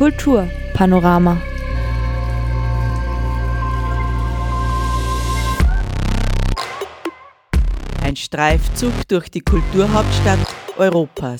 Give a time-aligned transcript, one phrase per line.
[0.00, 1.36] Kulturpanorama.
[8.02, 10.38] Ein Streifzug durch die Kulturhauptstadt
[10.78, 11.38] Europas.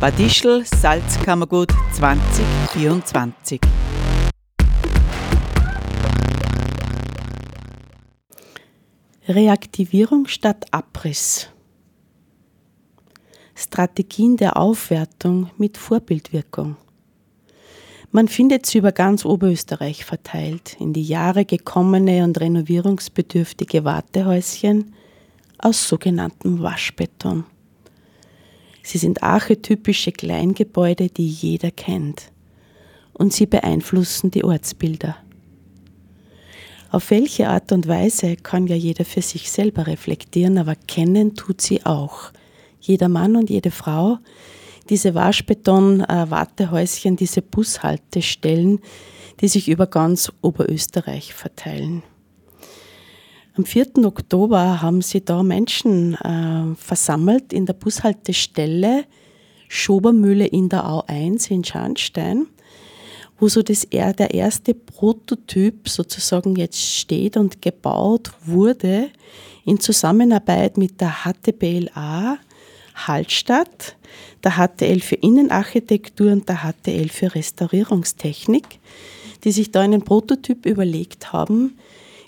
[0.00, 3.60] Bad Ischl Salzkammergut 2024.
[9.28, 11.50] Reaktivierung statt Abriss.
[13.58, 16.76] Strategien der Aufwertung mit Vorbildwirkung.
[18.12, 24.94] Man findet sie über ganz Oberösterreich verteilt, in die Jahre gekommene und renovierungsbedürftige Wartehäuschen
[25.58, 27.44] aus sogenanntem Waschbeton.
[28.84, 32.30] Sie sind archetypische Kleingebäude, die jeder kennt.
[33.12, 35.16] Und sie beeinflussen die Ortsbilder.
[36.90, 41.60] Auf welche Art und Weise kann ja jeder für sich selber reflektieren, aber kennen tut
[41.60, 42.30] sie auch.
[42.80, 44.18] Jeder Mann und jede Frau,
[44.88, 48.80] diese Waschbeton-Wartehäuschen, diese Bushaltestellen,
[49.40, 52.02] die sich über ganz Oberösterreich verteilen.
[53.56, 54.04] Am 4.
[54.04, 59.04] Oktober haben sie da Menschen äh, versammelt in der Bushaltestelle
[59.68, 62.46] Schobermühle in der Au 1 in Scharnstein,
[63.38, 69.10] wo so das, der erste Prototyp sozusagen jetzt steht und gebaut wurde
[69.64, 72.38] in Zusammenarbeit mit der HTBLA
[73.06, 73.96] Hallstatt,
[74.44, 78.80] der HTL für Innenarchitektur und der HTL für Restaurierungstechnik,
[79.44, 81.78] die sich da einen Prototyp überlegt haben,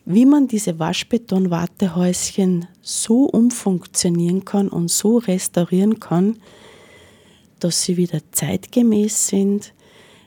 [0.05, 6.39] wie man diese Waschbeton-Wartehäuschen so umfunktionieren kann und so restaurieren kann,
[7.59, 9.75] dass sie wieder zeitgemäß sind,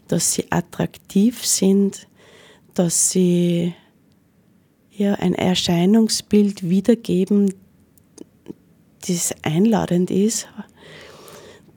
[0.07, 2.07] dass sie attraktiv sind,
[2.75, 3.73] dass sie
[4.91, 7.53] ja, ein Erscheinungsbild wiedergeben,
[9.07, 10.47] das einladend ist,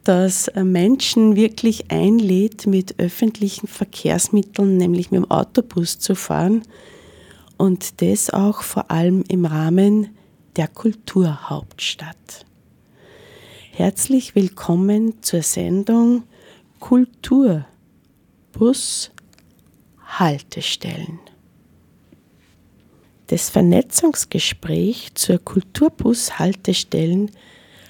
[0.04, 6.62] das Menschen wirklich einlädt, mit öffentlichen Verkehrsmitteln, nämlich mit dem Autobus zu fahren
[7.56, 10.16] und das auch vor allem im Rahmen
[10.54, 12.46] der Kulturhauptstadt.
[13.72, 16.22] Herzlich willkommen zur Sendung
[16.78, 17.64] Kulturbus
[20.06, 21.18] Haltestellen.
[23.28, 27.32] Das Vernetzungsgespräch zur Kulturbus-Haltestellen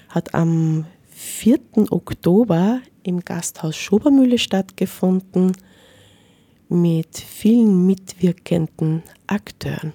[0.09, 1.59] hat am 4.
[1.91, 5.51] Oktober im Gasthaus Schobermühle stattgefunden
[6.69, 9.93] mit vielen mitwirkenden Akteuren.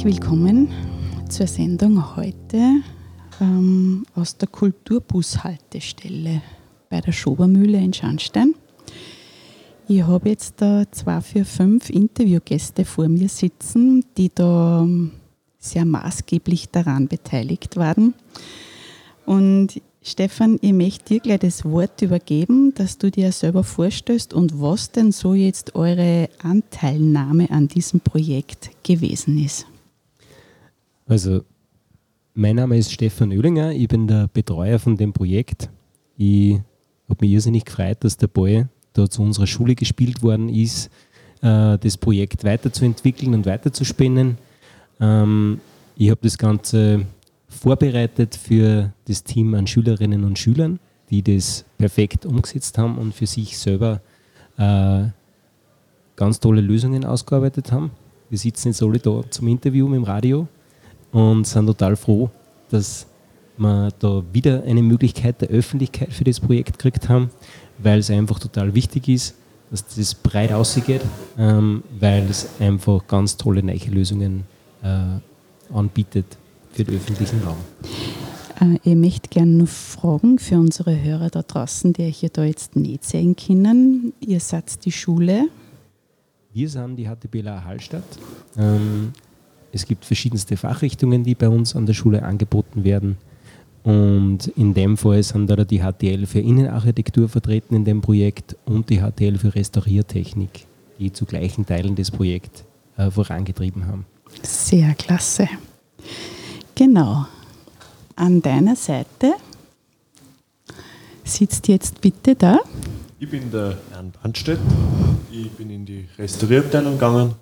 [0.00, 0.72] Herzlich willkommen
[1.28, 2.80] zur Sendung heute
[3.38, 6.40] ähm, aus der Kulturbushaltestelle
[6.88, 8.54] bei der Schobermühle in Scharnstein.
[9.88, 15.10] Ich habe jetzt da zwei, vier, fünf Interviewgäste vor mir sitzen, die da ähm,
[15.58, 18.14] sehr maßgeblich daran beteiligt waren.
[19.26, 24.62] Und Stefan, ich möchte dir gleich das Wort übergeben, dass du dir selber vorstellst und
[24.62, 29.66] was denn so jetzt eure Anteilnahme an diesem Projekt gewesen ist.
[31.10, 31.42] Also,
[32.34, 35.68] mein Name ist Stefan Oehlinger, ich bin der Betreuer von dem Projekt.
[36.16, 36.60] Ich
[37.08, 40.86] habe mich irrsinnig gefreut, dass der Ball da zu unserer Schule gespielt worden ist,
[41.42, 44.38] äh, das Projekt weiterzuentwickeln und weiterzuspinnen.
[45.00, 45.60] Ähm,
[45.96, 47.06] ich habe das Ganze
[47.48, 50.78] vorbereitet für das Team an Schülerinnen und Schülern,
[51.10, 54.00] die das perfekt umgesetzt haben und für sich selber
[54.58, 55.06] äh,
[56.14, 57.90] ganz tolle Lösungen ausgearbeitet haben.
[58.28, 60.46] Wir sitzen jetzt alle da zum Interview mit dem Radio
[61.12, 62.30] und sind total froh,
[62.70, 63.06] dass
[63.56, 67.30] wir da wieder eine Möglichkeit der Öffentlichkeit für das Projekt gekriegt haben,
[67.78, 69.34] weil es einfach total wichtig ist,
[69.70, 71.02] dass das breit ausgeht,
[71.38, 74.44] ähm, weil es einfach ganz tolle neue Lösungen
[74.82, 76.26] äh, anbietet
[76.72, 77.58] für den öffentlichen Raum.
[78.60, 82.76] Äh, ich möchte gerne noch fragen für unsere Hörer da draußen, die euch da jetzt
[82.76, 84.12] nicht sehen können.
[84.20, 85.48] Ihr seid die Schule.
[86.52, 88.02] Wir sind die HTBLA Hallstatt.
[88.56, 89.12] Ähm,
[89.72, 93.18] es gibt verschiedenste Fachrichtungen, die bei uns an der Schule angeboten werden.
[93.82, 98.90] Und in dem Fall sind da die HTL für Innenarchitektur vertreten in dem Projekt und
[98.90, 100.66] die HTL für Restauriertechnik,
[100.98, 102.64] die zu gleichen Teilen das Projekt
[102.98, 104.04] äh, vorangetrieben haben.
[104.42, 105.48] Sehr klasse.
[106.74, 107.26] Genau.
[108.16, 109.32] An deiner Seite
[111.24, 112.58] sitzt jetzt bitte da.
[113.18, 114.58] Ich bin der Jan Brandstedt.
[115.32, 117.34] Ich bin in die Restaurierabteilung gegangen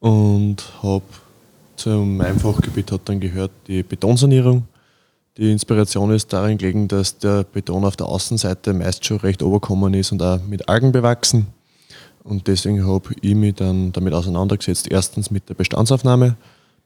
[0.00, 1.04] und habe
[1.76, 4.66] zu meinem Fachgebiet hat dann gehört die Betonsanierung.
[5.36, 9.92] Die Inspiration ist darin gelegen, dass der Beton auf der Außenseite meist schon recht oberkommen
[9.94, 11.46] ist und auch mit Algen bewachsen.
[12.24, 14.90] Und deswegen habe ich mich dann damit auseinandergesetzt.
[14.90, 16.36] Erstens mit der Bestandsaufnahme,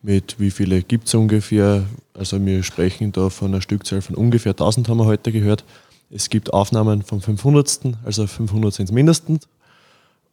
[0.03, 1.85] mit wie viele gibt es ungefähr.
[2.13, 5.65] Also wir sprechen da von einer Stückzahl von ungefähr 1000 haben wir heute gehört.
[6.11, 7.81] Es gibt Aufnahmen vom 500.
[8.05, 9.49] Also 500 sind es mindestens.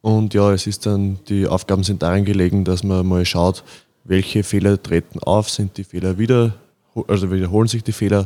[0.01, 3.63] Und ja, es ist dann, die Aufgaben sind darin gelegen, dass man mal schaut,
[4.07, 6.55] welche Fehler treten auf, sind die Fehler wieder,
[7.07, 8.25] also wiederholen sich die Fehler.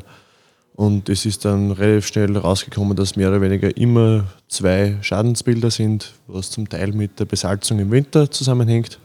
[0.74, 6.14] Und es ist dann relativ schnell rausgekommen, dass mehr oder weniger immer zwei Schadensbilder sind,
[6.28, 9.00] was zum Teil mit der Besalzung im Winter zusammenhängt.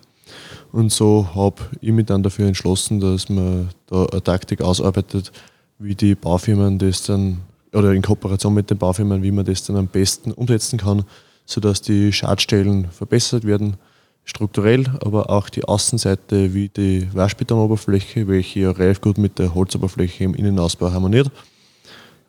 [0.70, 5.32] Und so habe ich mich dann dafür entschlossen, dass man da eine Taktik ausarbeitet,
[5.78, 7.38] wie die Baufirmen das dann,
[7.72, 11.04] oder in Kooperation mit den Baufirmen, wie man das dann am besten umsetzen kann,
[11.46, 13.76] sodass die Schadstellen verbessert werden
[14.26, 20.24] strukturell, aber auch die Außenseite wie die Waschbetonoberfläche, welche ja relativ gut mit der Holzoberfläche
[20.24, 21.30] im Innenausbau harmoniert,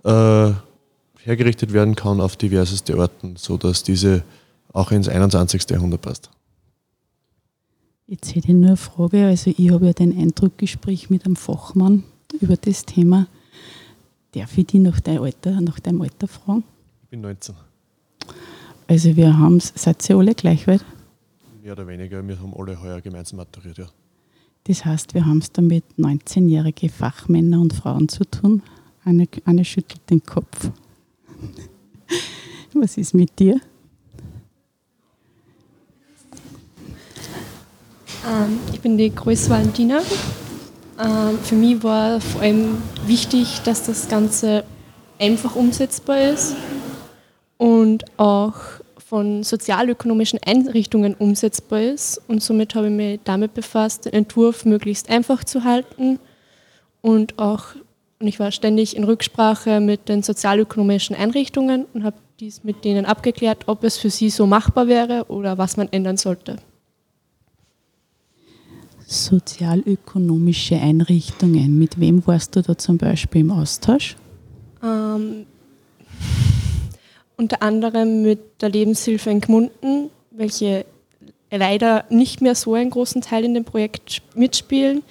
[0.05, 0.51] äh,
[1.23, 4.23] hergerichtet werden kann auf diverseste Orten, sodass diese
[4.71, 5.69] auch ins 21.
[5.71, 6.29] Jahrhundert passt.
[8.05, 9.25] Jetzt hätte ich nur eine Frage.
[9.25, 12.03] Also ich habe ja den Eindruck, Gespräch mit einem Fachmann
[12.39, 13.27] über das Thema.
[14.33, 16.63] Darf ich dich nach deinem Alter, nach deinem Alter fragen?
[17.03, 17.55] Ich bin 19.
[18.87, 20.85] Also wir haben seid ihr alle gleich weit?
[21.67, 22.25] Mehr oder weniger.
[22.25, 23.87] Wir haben alle heuer gemeinsam maturiert, ja.
[24.63, 28.63] Das heißt, wir haben es da mit 19-jährigen Fachmännern und Frauen zu tun.
[29.03, 30.71] Eine, eine schüttelt den Kopf.
[32.73, 33.59] Was ist mit dir?
[38.25, 39.99] Ähm, ich bin die Größe Valentina.
[40.97, 44.63] Ähm, für mich war vor allem wichtig, dass das Ganze
[45.19, 46.55] einfach umsetzbar ist
[47.57, 48.55] und auch
[49.07, 52.21] von sozialökonomischen Einrichtungen umsetzbar ist.
[52.27, 56.19] Und somit habe ich mich damit befasst, den Entwurf möglichst einfach zu halten
[57.01, 57.75] und auch,
[58.19, 63.05] und ich war ständig in Rücksprache mit den sozialökonomischen Einrichtungen und habe dies mit denen
[63.05, 66.57] abgeklärt, ob es für sie so machbar wäre oder was man ändern sollte.
[69.05, 71.79] Sozialökonomische Einrichtungen.
[71.79, 74.17] Mit wem warst du da zum Beispiel im Austausch?
[74.83, 75.45] Ähm,
[77.37, 80.85] unter anderem mit der Lebenshilfe in Gmunden, welche
[81.51, 85.03] leider nicht mehr so einen großen Teil in dem Projekt mitspielen.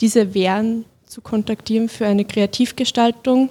[0.00, 3.48] Diese wären zu kontaktieren für eine Kreativgestaltung.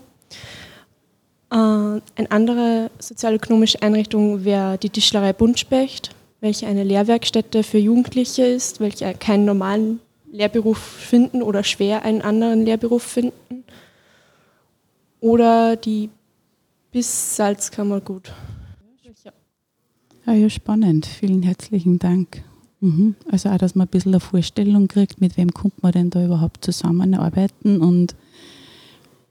[1.52, 8.80] Äh, eine andere sozialökonomische Einrichtung wäre die Tischlerei Buntspecht, welche eine Lehrwerkstätte für Jugendliche ist,
[8.80, 10.00] welche keinen normalen
[10.32, 13.64] Lehrberuf finden oder schwer einen anderen Lehrberuf finden.
[15.20, 16.10] Oder die
[16.94, 18.32] bis Salzkammergut.
[19.24, 19.32] Ja.
[20.26, 21.08] Ja, ja, spannend.
[21.08, 22.44] Vielen herzlichen Dank.
[22.80, 23.16] Mhm.
[23.30, 26.24] Also auch, dass man ein bisschen eine Vorstellung kriegt, mit wem kommt man denn da
[26.24, 28.16] überhaupt zusammenarbeiten und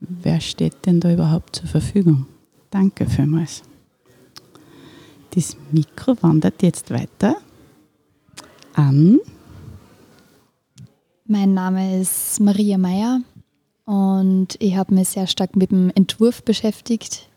[0.01, 2.27] wer steht denn da überhaupt zur Verfügung.
[2.71, 3.63] Danke vielmals.
[5.31, 7.37] Das Mikro wandert jetzt weiter
[8.75, 9.21] an.
[11.27, 13.21] Mein Name ist Maria Meyer
[13.85, 17.29] und ich habe mich sehr stark mit dem Entwurf beschäftigt.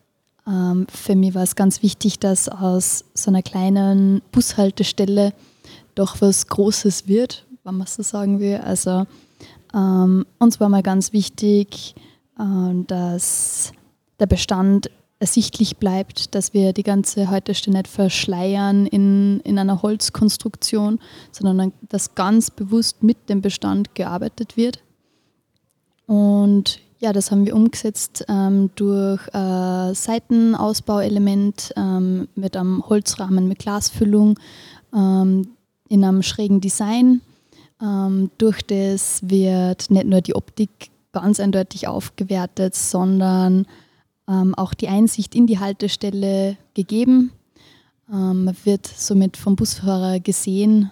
[0.47, 5.33] Ähm, für mich war es ganz wichtig, dass aus so einer kleinen Bushaltestelle
[5.95, 8.57] doch was Großes wird, wenn man so sagen will.
[8.57, 9.05] Also
[9.73, 11.95] ähm, uns war mal ganz wichtig,
[12.39, 13.71] äh, dass
[14.19, 20.99] der Bestand ersichtlich bleibt, dass wir die ganze Haltestelle nicht verschleiern in, in einer Holzkonstruktion,
[21.31, 24.83] sondern dass ganz bewusst mit dem Bestand gearbeitet wird.
[26.05, 33.59] Und ja, das haben wir umgesetzt ähm, durch äh, Seitenausbauelement ähm, mit einem Holzrahmen mit
[33.59, 34.39] Glasfüllung
[34.91, 35.49] ähm,
[35.87, 37.21] in einem schrägen Design.
[37.79, 43.67] Ähm, durch das wird nicht nur die Optik ganz eindeutig aufgewertet, sondern
[44.27, 47.33] ähm, auch die Einsicht in die Haltestelle gegeben.
[48.11, 50.89] Ähm, wird somit vom Busfahrer gesehen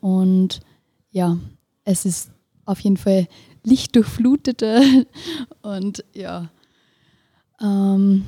[0.00, 0.60] und
[1.10, 1.38] ja,
[1.84, 2.30] es ist
[2.66, 3.26] auf jeden Fall
[3.64, 4.82] lichtdurchfluteter
[5.62, 6.48] und ja.
[7.60, 8.24] Ähm,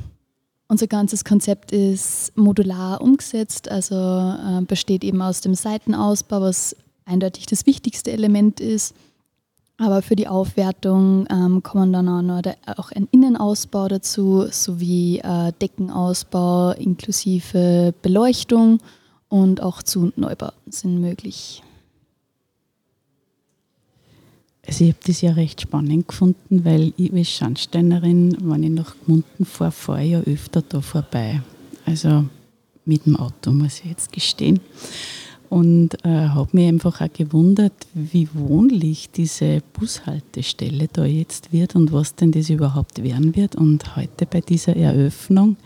[0.68, 7.46] unser ganzes Konzept ist modular umgesetzt, also äh, besteht eben aus dem Seitenausbau, was eindeutig
[7.46, 8.94] das wichtigste Element ist.
[9.78, 15.18] Aber für die Aufwertung ähm, kommen dann auch noch der, auch ein Innenausbau dazu, sowie
[15.20, 18.78] äh, Deckenausbau inklusive Beleuchtung
[19.28, 21.62] und auch Zu- Neubauten sind möglich.
[24.70, 28.94] Also ich habe das ja recht spannend gefunden, weil ich als Schandsteinerin, wenn ich nach
[29.04, 31.42] Gmunden fahre, fahre ich ja öfter da vorbei.
[31.86, 32.26] Also
[32.84, 34.60] mit dem Auto, muss ich jetzt gestehen.
[35.48, 41.92] Und äh, habe mich einfach auch gewundert, wie wohnlich diese Bushaltestelle da jetzt wird und
[41.92, 43.56] was denn das überhaupt werden wird.
[43.56, 45.56] Und heute bei dieser Eröffnung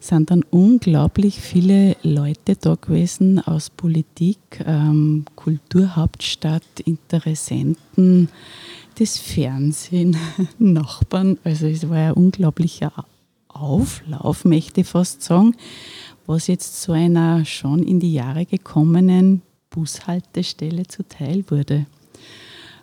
[0.00, 8.28] sind dann unglaublich viele Leute da gewesen aus Politik, ähm, Kulturhauptstadt, Interessenten,
[8.98, 10.16] das Fernsehen,
[10.58, 11.38] Nachbarn.
[11.44, 12.92] Also es war ein unglaublicher
[13.48, 15.54] Auflauf, möchte ich fast sagen,
[16.26, 21.86] was jetzt zu einer schon in die Jahre gekommenen Bushaltestelle zuteil wurde.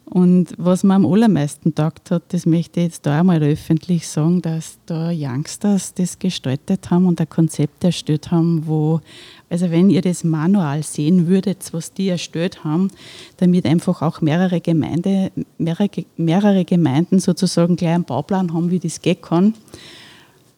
[0.06, 4.42] Und was mir am allermeisten taugt hat, das möchte ich jetzt da einmal öffentlich sagen,
[4.42, 9.02] dass da Youngsters das gestaltet haben und ein Konzept erstellt haben, wo,
[9.50, 12.92] also wenn ihr das Manual sehen würdet, was die erstellt haben,
[13.38, 19.02] damit einfach auch mehrere, Gemeinde, mehrere, mehrere Gemeinden sozusagen gleich einen Bauplan haben, wie das
[19.02, 19.56] gehen kann.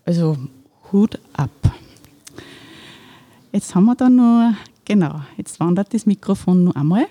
[0.06, 0.38] Also
[0.92, 1.52] Hut ab.
[3.54, 7.08] Jetzt haben wir da nur, genau, jetzt wandert das Mikrofon noch einmal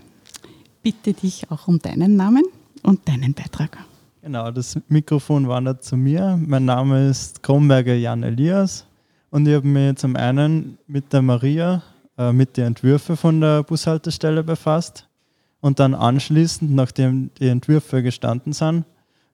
[0.87, 2.45] bitte dich auch um deinen Namen
[2.85, 3.77] und deinen Beitrag.
[4.23, 6.39] Genau, das Mikrofon wandert zu mir.
[6.41, 8.87] Mein Name ist Kronberger Jan Elias
[9.31, 11.83] und ich habe mich zum einen mit der Maria
[12.17, 15.09] äh, mit den Entwürfen von der Bushaltestelle befasst
[15.61, 18.85] und dann anschließend, nachdem die Entwürfe gestanden sind,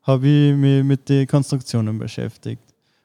[0.05, 2.63] habe ich mich mit den Konstruktionen beschäftigt.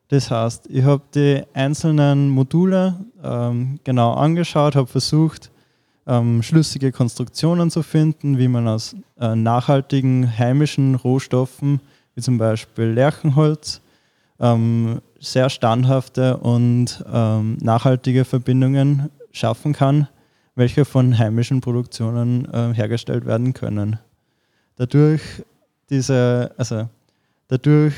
[0.07, 5.51] Das heißt, ich habe die einzelnen Module ähm, genau angeschaut, habe versucht,
[6.07, 11.81] ähm, schlüssige Konstruktionen zu finden, wie man aus äh, nachhaltigen heimischen Rohstoffen,
[12.15, 13.81] wie zum Beispiel Lärchenholz,
[14.39, 20.07] ähm, sehr standhafte und ähm, nachhaltige Verbindungen schaffen kann,
[20.55, 23.99] welche von heimischen Produktionen äh, hergestellt werden können.
[24.77, 25.21] Dadurch,
[25.89, 26.87] diese, also
[27.47, 27.95] dadurch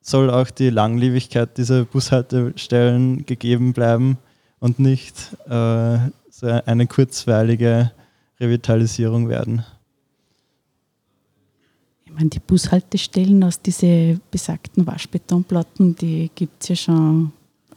[0.00, 4.18] soll auch die Langlebigkeit dieser Bushaltestellen gegeben bleiben
[4.58, 5.98] und nicht äh,
[6.42, 7.92] eine kurzweilige
[8.40, 9.64] Revitalisierung werden.
[12.04, 17.32] Ich meine, die Bushaltestellen aus diesen besagten Waschbetonplatten, die gibt es ja schon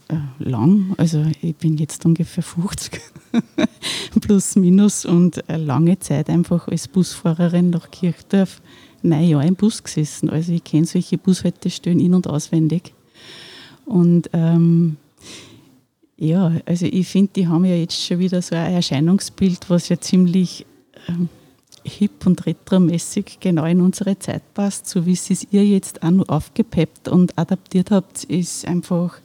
[0.08, 0.94] äh, lang.
[0.98, 3.00] Also ich bin jetzt ungefähr 50.
[4.20, 8.60] plus minus und lange Zeit einfach als Busfahrerin nach Kirchdorf
[9.02, 10.30] neun Jahre im Bus gesessen.
[10.30, 12.92] Also ich kenne solche Bushaltestellen in- und auswendig.
[13.84, 14.96] Und ähm,
[16.16, 20.00] ja, also ich finde, die haben ja jetzt schon wieder so ein Erscheinungsbild, was ja
[20.00, 20.64] ziemlich
[21.08, 21.28] ähm,
[21.84, 26.28] hip und retromäßig genau in unsere Zeit passt, so wie es ihr jetzt auch noch
[26.28, 29.20] aufgepeppt und adaptiert habt, ist einfach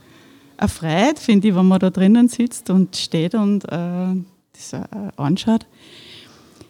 [0.57, 4.15] eine Freiheit, finde ich, wenn man da drinnen sitzt und steht und äh,
[4.53, 4.85] das äh,
[5.17, 5.65] anschaut.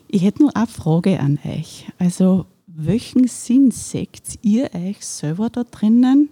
[0.07, 1.87] Ich hätte nur eine Frage an euch.
[1.97, 6.29] Also, welchen Sinn seht ihr euch selber da drinnen,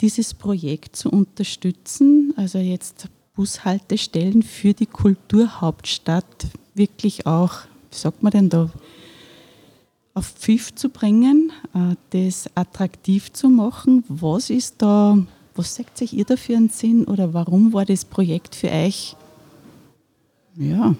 [0.00, 2.32] dieses Projekt zu unterstützen?
[2.36, 7.52] Also jetzt Bushaltestellen für die Kulturhauptstadt wirklich auch,
[7.90, 8.70] wie sagt man denn da,
[10.14, 14.02] auf Pfiff zu bringen, äh, das attraktiv zu machen.
[14.08, 15.16] Was ist da,
[15.54, 19.14] was sagt sich ihr da für einen Sinn oder warum war das Projekt für euch?
[20.56, 20.96] Ja,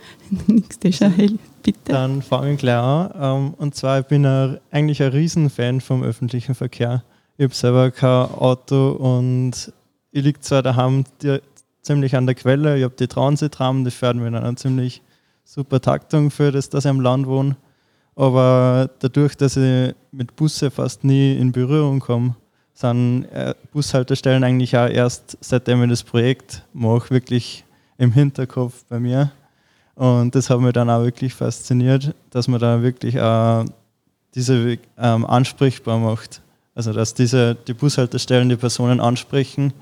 [0.46, 1.92] nächste Schahel, bitte.
[1.92, 3.10] Dann fange ich gleich an.
[3.14, 4.24] Ähm, und zwar, ich bin
[4.70, 7.04] eigentlich ein Riesenfan vom öffentlichen Verkehr.
[7.42, 9.72] Ich habe selber kein Auto und
[10.12, 11.02] ich liege zwar daheim
[11.82, 15.02] ziemlich an der Quelle, ich habe die Transitrahmen, die fahren mit einer ziemlich
[15.44, 17.56] super Taktung für das, dass ich am Land wohne.
[18.14, 22.36] Aber dadurch, dass ich mit Busse fast nie in Berührung komme,
[22.74, 27.64] sind äh, Bushaltestellen eigentlich auch erst seitdem ich das Projekt mache, wirklich
[27.98, 29.32] im Hinterkopf bei mir.
[29.96, 33.64] Und das hat mich dann auch wirklich fasziniert, dass man da wirklich auch
[34.32, 36.40] diese ähm, ansprechbar macht.
[36.74, 39.72] Also dass diese, die Bushaltestellen die Personen ansprechen,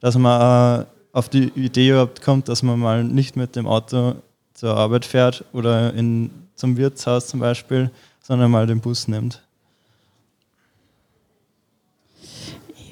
[0.00, 4.16] dass man auch auf die Idee überhaupt kommt, dass man mal nicht mit dem Auto
[4.54, 7.90] zur Arbeit fährt oder in zum Wirtshaus zum Beispiel,
[8.22, 9.42] sondern mal den Bus nimmt.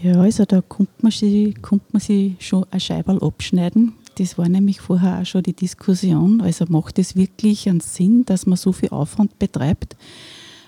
[0.02, 3.94] Ja, also da kommt man sich, kommt man sich schon ein Scheiberl abschneiden.
[4.16, 6.42] Das war nämlich vorher auch schon die Diskussion.
[6.42, 9.96] Also macht es wirklich einen Sinn, dass man so viel Aufwand betreibt,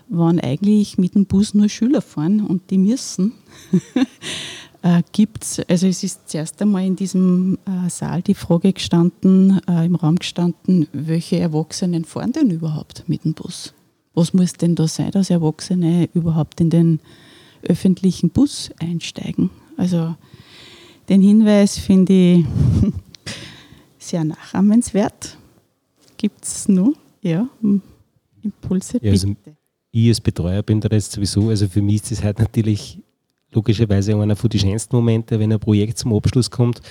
[0.08, 3.32] wenn eigentlich mit dem Bus nur Schüler fahren und die müssen?
[4.82, 9.86] äh, gibt also es ist zuerst einmal in diesem äh, Saal die Frage gestanden, äh,
[9.86, 13.74] im Raum gestanden, welche Erwachsenen fahren denn überhaupt mit dem Bus?
[14.14, 17.00] Was muss denn da sein, dass Erwachsene überhaupt in den
[17.62, 19.50] öffentlichen Bus einsteigen?
[19.76, 20.14] Also
[21.08, 22.44] den Hinweis finde ich
[23.98, 25.36] sehr nachahmenswert.
[26.16, 26.94] Gibt es nur?
[27.22, 27.48] Ja,
[28.42, 29.34] Impulse, ja, also
[29.98, 32.98] Ich als Betreuer bin da jetzt sowieso, also für mich ist das halt natürlich
[33.50, 36.82] logischerweise einer von den schönsten Momente, wenn ein Projekt zum Abschluss kommt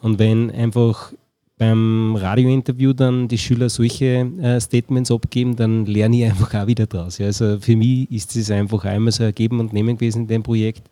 [0.00, 1.12] und wenn einfach
[1.58, 6.86] beim Radiointerview dann die Schüler solche äh, Statements abgeben, dann lerne ich einfach auch wieder
[6.86, 7.18] draus.
[7.18, 7.26] Ja.
[7.26, 10.44] Also für mich ist es einfach einmal so ein Geben und Nehmen gewesen in dem
[10.44, 10.88] Projekt.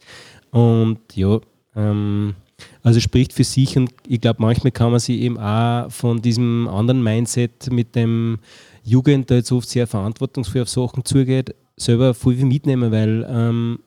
[0.51, 1.39] Und ja,
[1.77, 2.35] ähm,
[2.83, 6.67] also spricht für sich und ich glaube, manchmal kann man sich eben auch von diesem
[6.67, 8.41] anderen Mindset mit dem
[8.85, 13.79] Jugend, der jetzt oft sehr verantwortungsvoll auf Sachen zugeht, selber viel mitnehmen, weil ähm,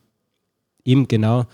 [0.84, 1.46] eben genau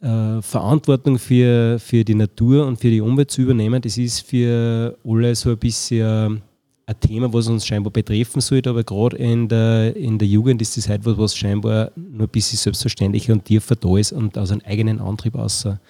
[0.00, 4.96] äh, Verantwortung für, für die Natur und für die Umwelt zu übernehmen, das ist für
[5.04, 6.42] alle so ein bisschen
[6.86, 10.76] ein Thema, was uns scheinbar betreffen sollte, aber gerade in der, in der Jugend ist
[10.78, 14.50] das halt was, was scheinbar nur ein bisschen selbstverständlicher und tiefer da ist und aus
[14.50, 15.80] einem eigenen Antrieb außer.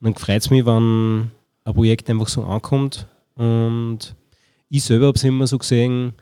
[0.00, 1.30] Und dann freut es mich, wenn
[1.64, 4.16] ein Projekt einfach so ankommt und
[4.72, 6.14] ich selber habe es immer so gesehen,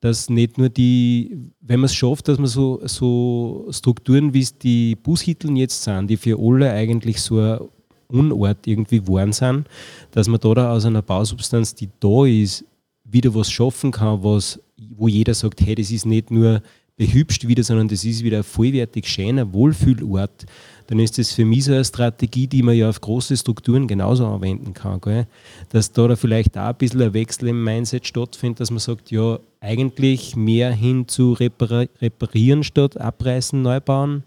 [0.00, 4.58] dass nicht nur die, wenn man es schafft, dass man so, so Strukturen, wie es
[4.58, 7.60] die Bushitteln jetzt sind, die für alle eigentlich so ein
[8.08, 9.66] Unort irgendwie geworden sind,
[10.10, 12.66] dass man da, aus einer Bausubstanz, die da ist,
[13.04, 16.60] wieder was schaffen kann, was, wo jeder sagt, hey, das ist nicht nur
[16.96, 20.44] behübscht wieder, sondern das ist wieder ein vollwertig schöner Wohlfühlort,
[20.86, 24.26] dann ist das für mich so eine Strategie, die man ja auf große Strukturen genauso
[24.26, 25.00] anwenden kann.
[25.00, 25.26] Gell?
[25.70, 29.10] Dass da, da vielleicht auch ein bisschen ein Wechsel im Mindset stattfindet, dass man sagt,
[29.10, 34.24] ja, eigentlich mehr hin zu repar reparieren statt abreißen, neu bauen.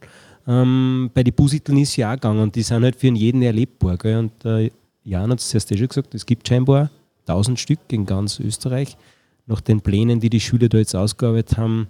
[0.47, 3.97] Ähm, bei den Busiteln ist es ja auch gegangen die sind halt für jeden erlebbar.
[3.97, 4.17] Gell?
[4.17, 4.71] Und äh,
[5.03, 6.89] Jan hat es zuerst eh schon gesagt, es gibt scheinbar
[7.27, 8.97] 1000 Stück in ganz Österreich.
[9.45, 11.87] Nach den Plänen, die die Schüler da jetzt ausgearbeitet haben,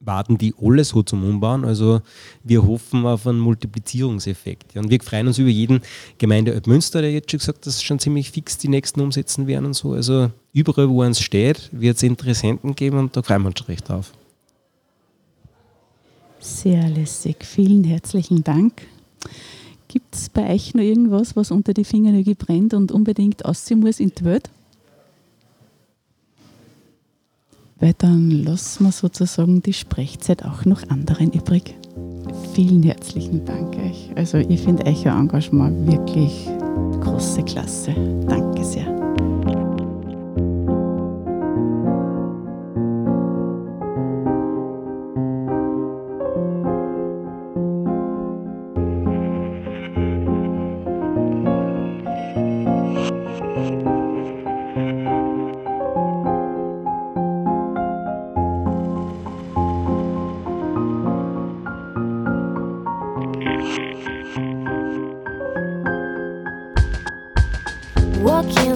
[0.00, 1.64] warten die alle so zum Umbauen.
[1.64, 2.00] Also
[2.44, 4.76] wir hoffen auf einen Multiplizierungseffekt.
[4.76, 5.80] und wir freuen uns über jeden
[6.18, 9.66] Gemeinde Münster, der jetzt schon gesagt hat, dass schon ziemlich fix die nächsten umsetzen werden
[9.66, 9.92] und so.
[9.92, 13.66] Also überall, wo es steht, wird es Interessenten geben und da freuen wir uns schon
[13.66, 14.12] recht drauf.
[16.40, 17.44] Sehr lässig.
[17.44, 18.86] Vielen herzlichen Dank.
[19.88, 23.98] Gibt es bei euch noch irgendwas, was unter die Fingernägel brennt und unbedingt aussehen muss
[23.98, 24.50] in die Welt?
[27.80, 31.74] Weil dann lassen wir sozusagen die Sprechzeit auch noch anderen übrig.
[32.54, 34.10] Vielen herzlichen Dank euch.
[34.16, 36.48] Also ich finde euer Engagement wirklich
[37.00, 37.94] große Klasse.
[38.28, 38.97] Danke sehr.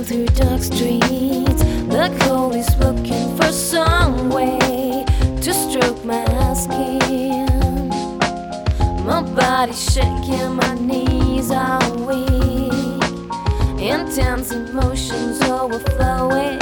[0.04, 1.62] Through dark streets.
[1.88, 7.88] The cold is looking for some way to stroke my skin.
[9.04, 12.72] My body's shaking, my knees are weak.
[13.80, 16.61] Intense emotions overflowing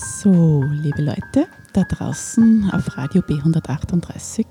[0.00, 4.46] So, liebe Leute, da draußen auf Radio B138.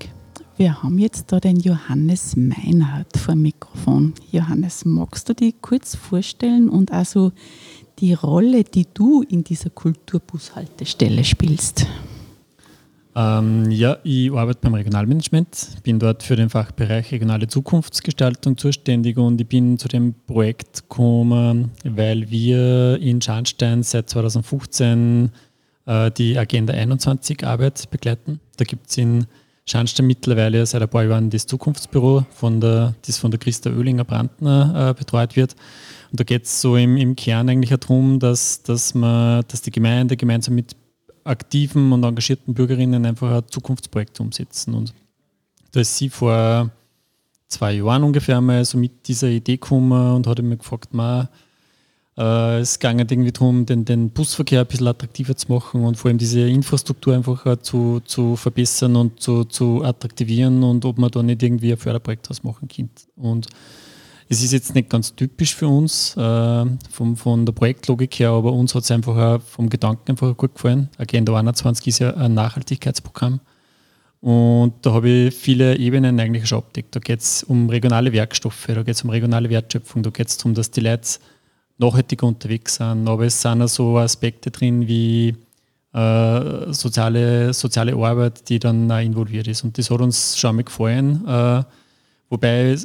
[0.58, 4.12] Wir haben jetzt da den Johannes Meinhardt vor dem Mikrofon.
[4.30, 7.32] Johannes, magst du dich kurz vorstellen und also
[7.98, 11.86] die Rolle, die du in dieser Kulturbushaltestelle spielst?
[13.18, 19.40] Ähm, ja, ich arbeite beim Regionalmanagement, bin dort für den Fachbereich regionale Zukunftsgestaltung zuständig und
[19.40, 25.32] ich bin zu dem Projekt gekommen, weil wir in Scharnstein seit 2015
[25.86, 28.38] äh, die Agenda 21 Arbeit begleiten.
[28.56, 29.26] Da gibt es in
[29.66, 34.90] Scharnstein mittlerweile seit ein paar Jahren das Zukunftsbüro, von der, das von der Christa Oehlinger-Brandner
[34.90, 35.56] äh, betreut wird.
[36.12, 39.72] Und da geht es so im, im Kern eigentlich darum, dass, dass, man, dass die
[39.72, 40.77] Gemeinde gemeinsam mit
[41.28, 44.74] aktiven und engagierten Bürgerinnen einfach ein Zukunftsprojekt umsetzen.
[44.74, 44.94] Und
[45.72, 46.70] da ist sie vor
[47.48, 51.28] zwei Jahren ungefähr mal so mit dieser Idee gekommen und hat mich gefragt, ma,
[52.16, 55.96] äh, es ging halt irgendwie darum, den, den Busverkehr ein bisschen attraktiver zu machen und
[55.96, 61.10] vor allem diese Infrastruktur einfach zu, zu verbessern und zu, zu attraktivieren und ob man
[61.10, 62.90] da nicht irgendwie ein Förderprojekt draus machen kann.
[63.16, 63.46] Und
[64.28, 68.52] es ist jetzt nicht ganz typisch für uns äh, vom, von der Projektlogik her, aber
[68.52, 70.90] uns hat es einfach vom Gedanken einfach gut gefallen.
[70.98, 73.40] Agenda 21 ist ja ein Nachhaltigkeitsprogramm.
[74.20, 76.94] Und da habe ich viele Ebenen eigentlich schon abdeckt.
[76.94, 80.36] Da geht es um regionale Werkstoffe, da geht es um regionale Wertschöpfung, da geht es
[80.36, 81.08] darum, dass die Leute
[81.78, 83.08] nachhaltiger unterwegs sind.
[83.08, 85.36] Aber es sind auch so Aspekte drin wie
[85.94, 89.64] äh, soziale, soziale Arbeit, die dann auch involviert ist.
[89.64, 91.26] Und das hat uns schon mal gefallen.
[91.26, 91.62] Äh,
[92.28, 92.76] wobei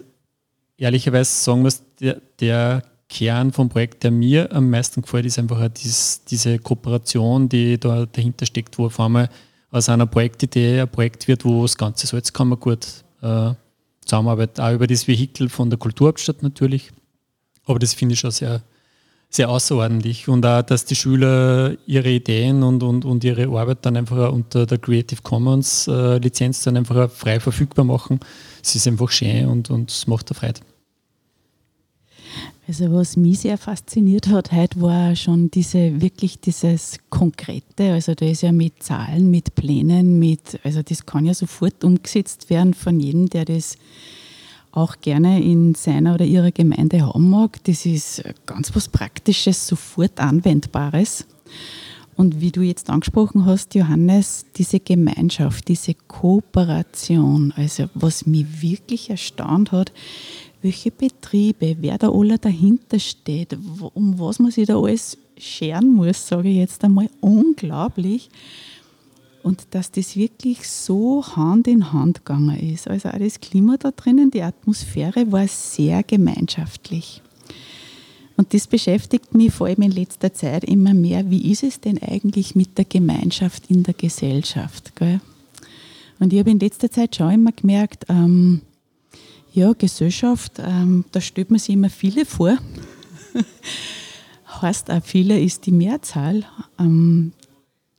[0.78, 5.68] ehrlicherweise sagen muss, der, der Kern vom Projekt, der mir am meisten gefällt, ist einfach
[5.70, 9.30] dies, diese Kooperation, die da dahinter steckt, wo auf einmal
[9.70, 12.88] aus einer Projektidee ein Projekt wird, wo das ganze Salzkammergut
[13.22, 13.52] äh,
[14.02, 16.92] zusammenarbeitet, auch über das Vehikel von der Kulturhauptstadt natürlich.
[17.66, 18.62] Aber das finde ich schon sehr,
[19.36, 20.28] sehr außerordentlich.
[20.28, 24.66] Und auch, dass die Schüler ihre Ideen und, und, und ihre Arbeit dann einfach unter
[24.66, 28.20] der Creative Commons äh, Lizenz dann einfach frei verfügbar machen.
[28.62, 30.60] Es ist einfach schön und, und es macht eine Freude.
[32.66, 37.92] Also was mich sehr fasziniert hat heute war schon diese wirklich dieses Konkrete.
[37.92, 42.50] Also da ist ja mit Zahlen, mit Plänen, mit, also das kann ja sofort umgesetzt
[42.50, 43.76] werden von jedem, der das
[44.74, 47.64] auch gerne in seiner oder ihrer Gemeinde haben mag.
[47.66, 51.26] Das ist ganz was Praktisches, sofort Anwendbares.
[52.16, 59.10] Und wie du jetzt angesprochen hast, Johannes, diese Gemeinschaft, diese Kooperation, also was mich wirklich
[59.10, 59.92] erstaunt hat,
[60.62, 63.58] welche Betriebe, wer da alle dahinter steht,
[63.94, 68.30] um was man sich da alles scheren muss, sage ich jetzt einmal, unglaublich.
[69.44, 72.88] Und dass das wirklich so Hand in Hand gegangen ist.
[72.88, 77.22] Also auch das Klima da drinnen, die Atmosphäre war sehr gemeinschaftlich.
[78.38, 82.02] Und das beschäftigt mich vor allem in letzter Zeit immer mehr, wie ist es denn
[82.02, 84.96] eigentlich mit der Gemeinschaft in der Gesellschaft?
[84.96, 85.20] Gell?
[86.20, 88.62] Und ich habe in letzter Zeit schon immer gemerkt, ähm,
[89.54, 92.58] Ja, Gesellschaft, ähm, da stellt man sich immer viele vor.
[94.64, 96.44] heißt auch viele ist die Mehrzahl.
[96.80, 97.34] Ähm,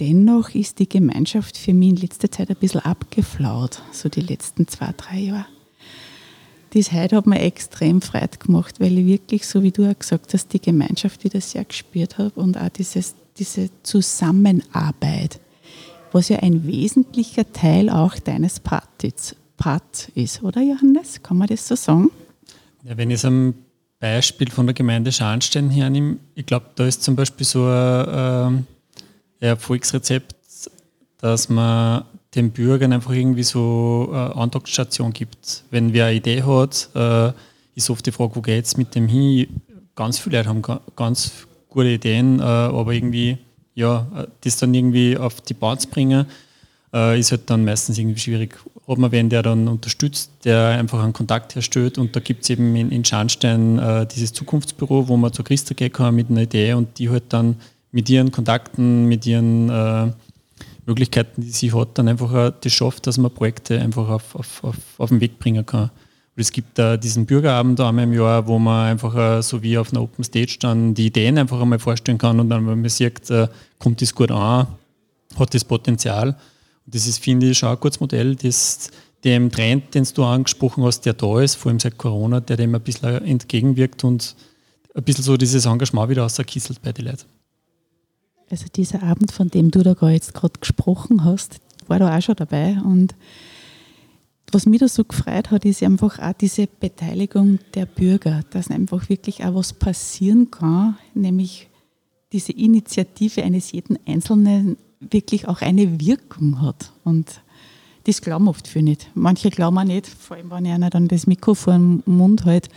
[0.00, 4.68] dennoch ist die Gemeinschaft für mich in letzter Zeit ein bisschen abgeflaut, so die letzten
[4.68, 5.46] zwei, drei Jahre.
[6.72, 10.34] Das heute hat mir extrem Freude gemacht, weil ich wirklich, so wie du auch gesagt
[10.34, 15.40] hast, die Gemeinschaft wieder sehr gespürt habe und auch dieses, diese Zusammenarbeit,
[16.10, 21.22] was ja ein wesentlicher Teil auch deines Parts Part ist, oder Johannes?
[21.22, 22.10] Kann man das so sagen?
[22.82, 23.54] Ja, wenn ich es am
[24.00, 28.66] Beispiel von der Gemeinde Scharnstein hernehme, ich glaube, da ist zum Beispiel so ein
[29.44, 30.34] äh, Erfolgsrezept,
[31.18, 32.04] dass man
[32.34, 35.64] den Bürgern einfach irgendwie so eine Antragsstation gibt.
[35.70, 37.32] Wenn wer eine Idee hat, äh,
[37.74, 39.60] ist oft die Frage, wo geht es mit dem hin?
[39.94, 40.62] Ganz viele Leute haben
[40.96, 41.32] ganz
[41.68, 43.38] gute Ideen, äh, aber irgendwie,
[43.74, 46.26] ja, das dann irgendwie auf die Bahn zu bringen,
[46.92, 48.56] äh, ist halt dann meistens irgendwie schwierig.
[48.88, 52.50] Hat man wen, der dann unterstützt, der einfach einen Kontakt herstellt und da gibt es
[52.50, 56.42] eben in, in Scharnstein äh, dieses Zukunftsbüro, wo man zur Christa gehen kann mit einer
[56.42, 57.56] Idee und die halt dann
[57.94, 60.12] mit ihren Kontakten, mit ihren äh,
[60.86, 64.76] Möglichkeiten, die sie hat, dann einfach das schafft, dass man Projekte einfach auf, auf, auf,
[64.98, 65.90] auf den Weg bringen kann.
[66.36, 69.78] Und es gibt da diesen Bürgerabend einmal im Jahr, wo man einfach äh, so wie
[69.78, 72.90] auf einer Open Stage dann die Ideen einfach einmal vorstellen kann und dann, wenn man
[72.90, 74.66] sieht, äh, kommt das gut an,
[75.38, 76.36] hat das Potenzial
[76.86, 78.90] das ist, finde ich, schon ein gutes Modell, das
[79.22, 82.74] dem Trend, den du angesprochen hast, der da ist, vor allem seit Corona, der dem
[82.74, 84.36] ein bisschen entgegenwirkt und
[84.94, 87.24] ein bisschen so dieses Engagement wieder außerkisselt bei den Leuten.
[88.50, 92.36] Also dieser Abend, von dem du da jetzt gerade gesprochen hast, war da auch schon
[92.36, 93.14] dabei und
[94.54, 99.08] was mich da so gefreut hat, ist einfach auch diese Beteiligung der Bürger, dass einfach
[99.08, 101.68] wirklich auch was passieren kann, nämlich
[102.32, 106.92] diese Initiative eines jeden Einzelnen wirklich auch eine Wirkung hat.
[107.02, 107.40] Und
[108.04, 109.10] das glauben oft viele nicht.
[109.14, 112.68] Manche glauben auch nicht, vor allem wenn einer dann das Mikro vor dem Mund hält,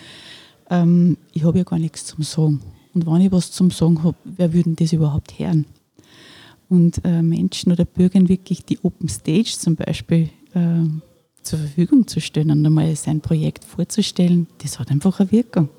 [0.69, 2.62] ähm, ich habe ja gar nichts zum Sagen.
[2.98, 5.66] Und wenn ich was zum Sagen habe, wer würde das überhaupt hören?
[6.68, 10.84] Und äh, Menschen oder Bürgern wirklich die Open Stage zum Beispiel äh,
[11.44, 15.70] zur Verfügung zu stellen und einmal sein Projekt vorzustellen, das hat einfach eine Wirkung.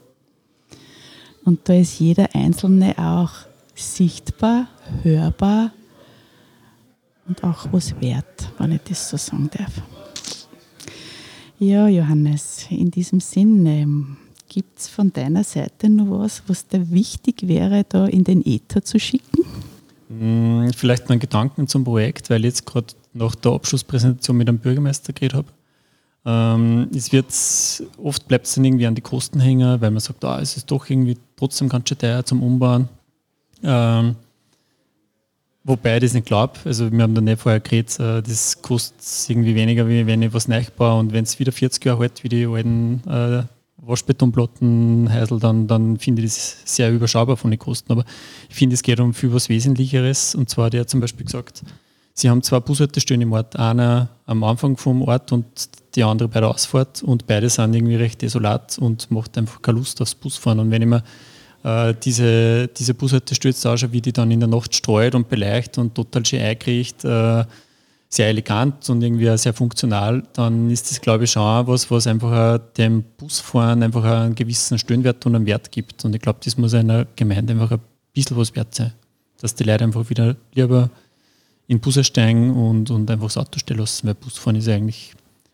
[1.44, 3.32] Und da ist jeder Einzelne auch
[3.74, 4.68] sichtbar,
[5.02, 5.72] hörbar
[7.26, 9.82] und auch was wert, wenn ich das so sagen darf.
[11.58, 14.06] Ja, Johannes, in diesem Sinne,
[14.48, 18.82] gibt es von deiner Seite noch was, was da wichtig wäre, da in den Äther
[18.82, 19.44] zu schicken?
[20.08, 24.58] Hm, vielleicht einen Gedanken zum Projekt, weil ich jetzt gerade nach der Abschlusspräsentation mit dem
[24.58, 25.48] Bürgermeister geredet habe.
[26.24, 27.32] Ähm, es wird
[28.02, 30.70] oft bleibt es dann irgendwie an die Kosten hängen, weil man sagt, ah, es ist
[30.70, 32.88] doch irgendwie trotzdem ganz schön teuer zum Umbauen.
[33.62, 34.16] Ähm,
[35.68, 36.54] Wobei ich das nicht glaube.
[36.64, 40.32] Also wir haben da nicht vorher geredet, äh, das kostet irgendwie weniger, wie wenn ich
[40.32, 40.98] was neu baue.
[40.98, 43.42] Und wenn es wieder 40 Jahre alt wie die alten äh,
[43.80, 47.92] Waschbetonplatten Heisel, dann, dann finde ich das sehr überschaubar von den Kosten.
[47.92, 48.04] Aber
[48.48, 50.34] ich finde, es geht um viel was Wesentlicheres.
[50.34, 51.62] Und zwar, der hat zum Beispiel gesagt,
[52.12, 55.46] sie haben zwei Bushaltestellen im Ort, einer am Anfang vom Ort und
[55.94, 57.02] die andere bei der Ausfahrt.
[57.02, 60.58] Und beide sind irgendwie recht desolat und macht einfach keine Lust aufs Busfahren.
[60.58, 61.02] Und wenn ich mir
[61.62, 65.78] äh, diese, diese Bushaltestelle jetzt ausschaut, wie die dann in der Nacht streut und beleicht
[65.78, 67.44] und total schön eingerichtet, äh,
[68.08, 72.58] sehr elegant und irgendwie sehr funktional, dann ist das, glaube ich, schon was, was einfach
[72.76, 76.04] dem Busfahren einfach einen gewissen Stellenwert und einen Wert gibt.
[76.04, 77.80] Und ich glaube, das muss einer Gemeinde einfach ein
[78.14, 78.94] bisschen was wert sein.
[79.40, 80.90] Dass die Leute einfach wieder lieber
[81.66, 85.12] in Busse steigen und, und einfach das Auto stehen lassen, weil Busfahren ist eigentlich,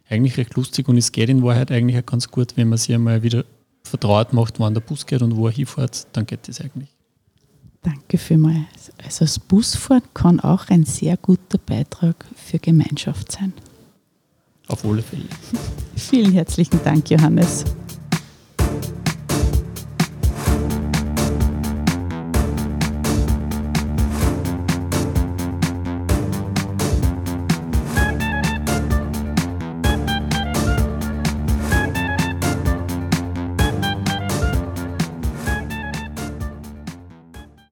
[0.08, 2.94] eigentlich recht lustig und es geht in Wahrheit eigentlich auch ganz gut, wenn man sich
[2.94, 3.44] einmal wieder
[3.82, 6.93] vertraut macht, wann der Bus geht und wo er hinfährt, dann geht das eigentlich.
[7.84, 8.90] Danke vielmals.
[9.04, 13.52] Also das Busfahren kann auch ein sehr guter Beitrag für Gemeinschaft sein.
[14.68, 15.24] Auf alle Fälle.
[15.94, 17.64] Vielen herzlichen Dank, Johannes.